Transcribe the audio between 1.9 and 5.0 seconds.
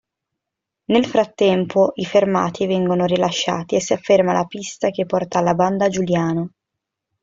i fermati vengono rilasciati e si afferma la pista